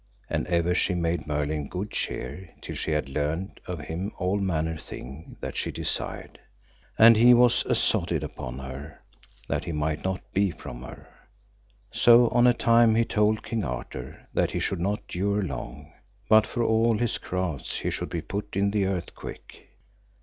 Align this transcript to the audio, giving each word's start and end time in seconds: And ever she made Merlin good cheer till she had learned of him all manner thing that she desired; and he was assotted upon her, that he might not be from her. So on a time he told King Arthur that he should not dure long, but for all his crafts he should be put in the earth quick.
And 0.31 0.47
ever 0.47 0.73
she 0.73 0.95
made 0.95 1.27
Merlin 1.27 1.67
good 1.67 1.91
cheer 1.91 2.49
till 2.63 2.73
she 2.75 2.89
had 2.89 3.07
learned 3.07 3.59
of 3.67 3.81
him 3.81 4.11
all 4.17 4.39
manner 4.39 4.75
thing 4.75 5.37
that 5.41 5.55
she 5.55 5.69
desired; 5.69 6.39
and 6.97 7.15
he 7.15 7.35
was 7.35 7.63
assotted 7.67 8.23
upon 8.23 8.57
her, 8.57 9.03
that 9.47 9.65
he 9.65 9.71
might 9.71 10.03
not 10.03 10.21
be 10.33 10.49
from 10.49 10.81
her. 10.81 11.07
So 11.91 12.29
on 12.29 12.47
a 12.47 12.53
time 12.55 12.95
he 12.95 13.05
told 13.05 13.43
King 13.43 13.63
Arthur 13.63 14.27
that 14.33 14.49
he 14.49 14.59
should 14.59 14.81
not 14.81 15.07
dure 15.07 15.43
long, 15.43 15.93
but 16.27 16.47
for 16.47 16.63
all 16.63 16.97
his 16.97 17.19
crafts 17.19 17.77
he 17.81 17.91
should 17.91 18.09
be 18.09 18.23
put 18.23 18.55
in 18.55 18.71
the 18.71 18.87
earth 18.87 19.13
quick. 19.13 19.69